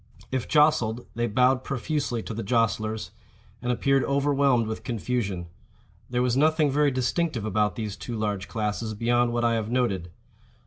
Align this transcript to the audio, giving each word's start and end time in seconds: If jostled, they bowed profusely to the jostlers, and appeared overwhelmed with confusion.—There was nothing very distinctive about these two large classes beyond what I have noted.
If 0.31 0.47
jostled, 0.47 1.05
they 1.13 1.27
bowed 1.27 1.63
profusely 1.63 2.23
to 2.23 2.33
the 2.33 2.41
jostlers, 2.41 3.11
and 3.61 3.71
appeared 3.71 4.03
overwhelmed 4.05 4.65
with 4.65 4.83
confusion.—There 4.83 6.23
was 6.23 6.35
nothing 6.35 6.71
very 6.71 6.89
distinctive 6.89 7.45
about 7.45 7.75
these 7.75 7.95
two 7.95 8.15
large 8.17 8.47
classes 8.47 8.95
beyond 8.95 9.31
what 9.31 9.45
I 9.45 9.53
have 9.53 9.69
noted. 9.69 10.09